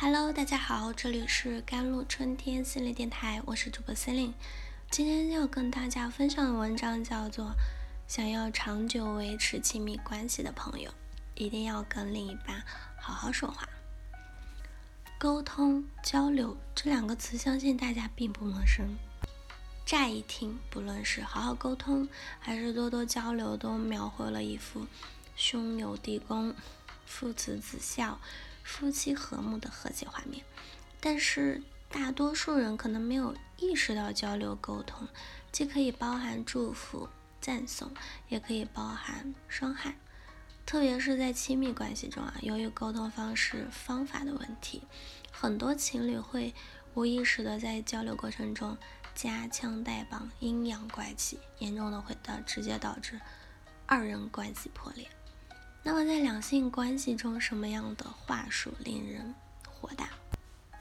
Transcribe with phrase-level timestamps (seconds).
[0.00, 4.32] Hello，大家好，这里是甘露春天心理电台，我是主播司令。
[4.92, 7.46] 今天要跟大家分享的文章叫做
[8.06, 10.94] 《想要长久维持亲密关系的朋友，
[11.34, 12.62] 一定要跟另一半
[13.00, 13.64] 好好说话》。
[15.18, 18.94] 沟通、交流这两个词，相信大家并不陌生。
[19.84, 22.08] 乍一听，不论是好好沟通，
[22.38, 24.86] 还是多多交流，都描绘了一幅
[25.34, 26.54] 兄友弟恭、
[27.04, 28.20] 父慈子孝。
[28.68, 30.44] 夫妻和睦的和谐画面，
[31.00, 35.08] 但是大多数人可能没有意识到交流沟通
[35.50, 37.08] 既可以包含祝福、
[37.40, 37.90] 赞颂，
[38.28, 39.96] 也可以包含伤害。
[40.66, 44.82] 特别是在亲密关系中啊，由于沟通方式、方法的问题，
[45.32, 46.54] 很多情侣会
[46.92, 48.76] 无意识的在交流过程中
[49.14, 53.18] 夹枪带棒、阴阳怪气，严重的会导直接导致
[53.86, 55.08] 二人关系破裂。
[55.82, 59.34] 那么在两性关系中，什么样的话术令人
[59.66, 60.10] 火大？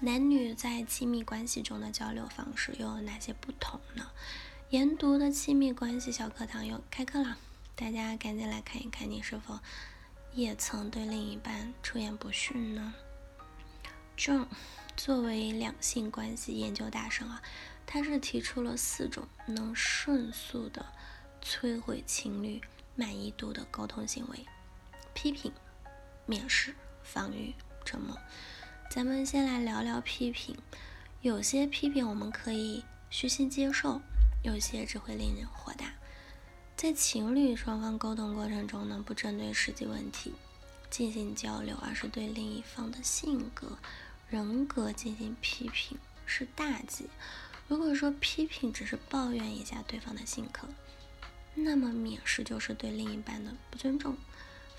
[0.00, 4.10] 男女在亲密关系中的交流方式又有哪些不同呢？
[4.70, 7.36] 研读的亲密关系小课堂又开课了，
[7.74, 9.58] 大家赶紧来看一看，你是否
[10.32, 12.94] 也曾对另一半出言不逊呢
[14.16, 14.46] ？John
[14.96, 17.42] 作为两性关系研究大神啊，
[17.86, 20.84] 他是提出了四种能迅速的
[21.42, 22.60] 摧毁情侣
[22.96, 24.46] 满意度的沟通行为。
[25.24, 25.50] 批评、
[26.28, 28.14] 蔑视、防御、沉默。
[28.90, 30.54] 咱们先来聊聊批评。
[31.22, 34.02] 有些批评我们可以虚心接受，
[34.42, 35.94] 有些只会令人火大。
[36.76, 40.34] 在情侣双方沟通过程中呢，不针对实际问题
[40.90, 43.78] 进行交流，而是对另一方的性格、
[44.28, 47.08] 人格进行批评，是大忌。
[47.66, 50.68] 如果说批评只是抱怨一下对方的性格，
[51.54, 54.18] 那么蔑视就是对另一半的不尊重。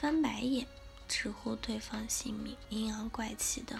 [0.00, 0.66] 翻白眼、
[1.06, 3.78] 直呼对方姓名、阴阳怪气的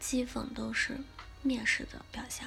[0.00, 0.96] 讥讽，都是
[1.44, 2.46] 蔑视的表现。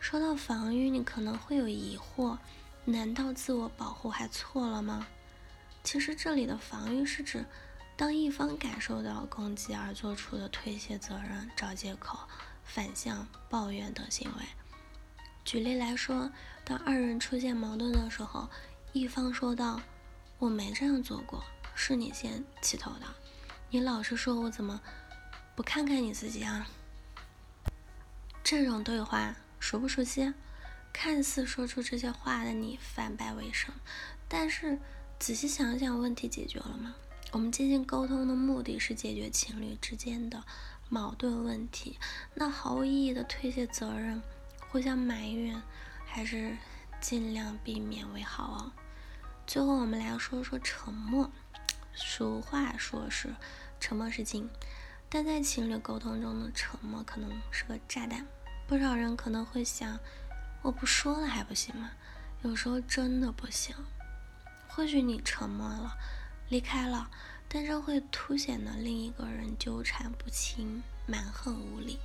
[0.00, 2.36] 说到防御，你可能会有疑惑：
[2.84, 5.06] 难道自我保护还错了吗？
[5.84, 7.44] 其实这里的防御是指，
[7.96, 12.18] 当一方感受到攻击而做出的推卸责任、找借口、
[12.64, 14.44] 反向抱怨等行为。
[15.44, 16.28] 举例来说，
[16.64, 18.48] 当二人出现矛盾的时候，
[18.92, 19.80] 一方说道
[20.40, 21.44] ：“我没这样做过。”
[21.74, 23.06] 是你先起头的，
[23.70, 24.80] 你老是说我怎么
[25.54, 26.66] 不看看你自己啊？
[28.44, 30.32] 这种对话熟不熟悉？
[30.92, 33.74] 看似说出这些话的你反败为胜，
[34.28, 34.78] 但是
[35.18, 36.94] 仔细想想，问题解决了吗？
[37.30, 40.44] 我们进行沟通的目的是解决情侣之间的
[40.90, 41.98] 矛盾问题，
[42.34, 44.22] 那毫无意义的推卸责任、
[44.68, 45.62] 互相埋怨，
[46.04, 46.58] 还是
[47.00, 48.74] 尽量避免为好啊。
[49.46, 51.30] 最后，我们来说说沉默。
[51.94, 53.34] 俗话说是
[53.78, 54.48] 沉默是金，
[55.08, 58.26] 但在情侣沟通中的沉默可能是个炸弹。
[58.66, 59.98] 不少人可能会想，
[60.62, 61.90] 我不说了还不行吗？
[62.42, 63.74] 有时候真的不行。
[64.68, 65.96] 或许你沉默了，
[66.48, 67.10] 离开了，
[67.48, 71.98] 但这会凸显的另一个人纠缠不清、蛮横无理，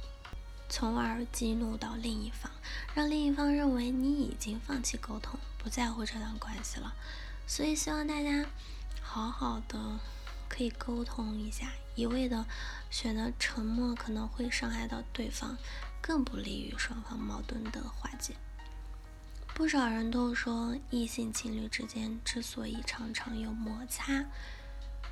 [0.68, 2.52] 从而激怒到另一方，
[2.94, 6.94] 让另一方认为你已经放弃沟通，不在乎这段关系了。
[7.46, 8.46] 所以希望大家。
[9.10, 9.80] 好好的
[10.50, 12.46] 可以沟通一下，一味的
[12.92, 15.58] 选择沉默可能会伤害到对方，
[16.02, 18.36] 更不利于双方矛盾的化解。
[19.56, 24.26] 不少人都说，异性情侣之间之所以常常有摩擦，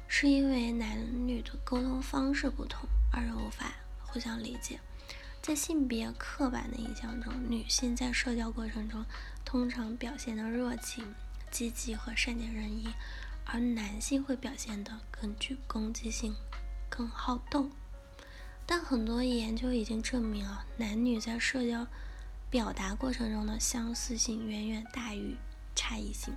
[0.07, 3.73] 是因为男女的沟通方式不同，二人无法
[4.05, 4.79] 互相理解。
[5.41, 9.03] 在性别刻板的印象中，女性在社交过程中
[9.43, 11.15] 通常表现的热情、
[11.49, 12.87] 积极和善解人意。
[13.45, 16.35] 而男性会表现得更具攻击性，
[16.89, 17.69] 更好斗。
[18.65, 21.85] 但很多研究已经证明啊，男女在社交
[22.49, 25.35] 表达过程中的相似性远远大于
[25.75, 26.33] 差异性。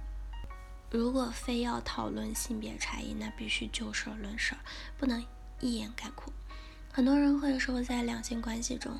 [0.90, 4.54] 如果非要讨论性别差异，那必须就事论事，
[4.96, 5.24] 不能
[5.60, 6.32] 一言概括。
[6.90, 8.98] 很多人会说，在两性关系中，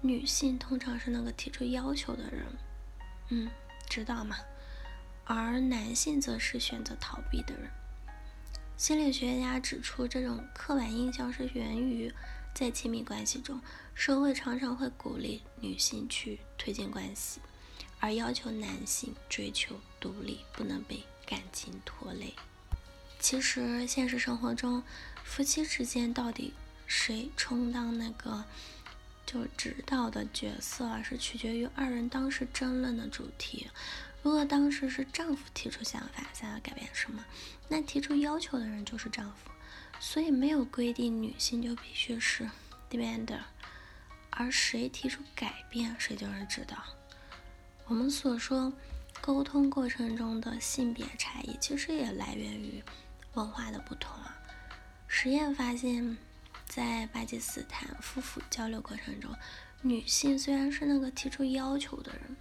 [0.00, 2.44] 女性通常是那个提出要求的人。
[3.28, 3.50] 嗯，
[3.88, 4.36] 知道吗？
[5.28, 7.70] 而男性则是选择逃避的人。
[8.78, 12.12] 心理学家指出，这种刻板印象是源于
[12.54, 13.60] 在亲密关系中，
[13.94, 17.40] 社会常常会鼓励女性去推进关系，
[18.00, 22.34] 而要求男性追求独立，不能被感情拖累。
[23.20, 24.82] 其实，现实生活中，
[25.24, 26.54] 夫妻之间到底
[26.86, 28.44] 谁充当那个
[29.26, 33.68] 就指导的角色，是取决于二人当时争论的主题。
[34.28, 37.24] 如果当时是丈夫提出想法，想要改变什么，
[37.66, 39.50] 那提出要求的人就是丈夫，
[39.98, 42.46] 所以没有规定女性就必须是
[42.90, 43.40] （demander），
[44.28, 46.76] 而谁提出改变，谁就是指导。
[47.86, 48.70] 我们所说
[49.22, 52.84] 沟通过程中的性别差异，其实也来源于
[53.32, 54.36] 文化的不同啊。
[55.06, 56.18] 实验发现，
[56.66, 59.34] 在巴基斯坦夫妇交流过程中，
[59.80, 62.36] 女性虽然是那个提出要求的人，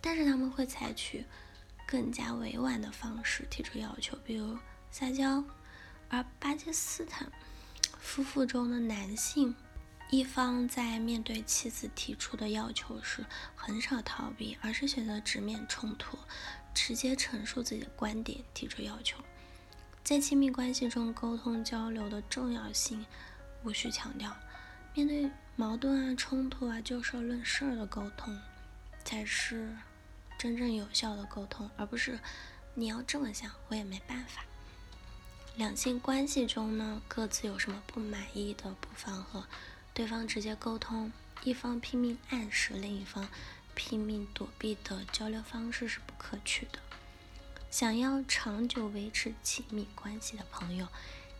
[0.00, 1.24] 但是他们会采取
[1.86, 4.56] 更加委婉的方式提出要求，比如
[4.90, 5.44] 撒娇；
[6.08, 7.30] 而巴基斯坦
[7.98, 9.54] 夫妇中的男性。
[10.12, 13.24] 一方在面对妻子提出的要求时，
[13.54, 16.18] 很少逃避，而是选择直面冲突，
[16.74, 19.18] 直接陈述自己的观点，提出要求。
[20.02, 23.06] 在亲密关系中，沟通交流的重要性
[23.62, 24.36] 无需强调。
[24.96, 28.36] 面对矛盾啊、冲突啊，就事论事的沟通，
[29.04, 29.72] 才是
[30.40, 32.18] 真正有效的沟通，而不是
[32.72, 34.42] 你要这么想，我也没办法。
[35.54, 39.44] 两性关系中呢，各自有什么不满意的不妨和。
[39.92, 41.12] 对方直接沟通，
[41.44, 43.28] 一方拼命暗示，另一方
[43.74, 46.78] 拼命躲避的交流方式是不可取的。
[47.70, 50.88] 想要长久维持亲密关系的朋友，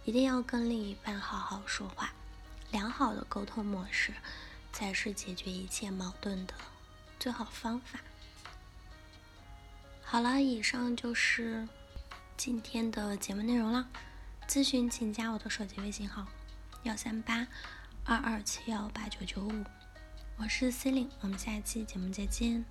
[0.05, 2.12] 一定要跟另一半好好说话。
[2.70, 4.12] 良好的沟通模式
[4.75, 6.52] 才是解决一切矛盾的
[7.19, 7.99] 最好方法。
[10.10, 11.68] 好了，以上就是
[12.36, 13.88] 今天的节目内容了。
[14.48, 16.26] 咨询请加我的手机微信号：
[16.82, 17.46] 幺三八。
[18.04, 19.52] 二二七幺八九九五，
[20.36, 22.64] 我是 Celine，，我们下期节目再见。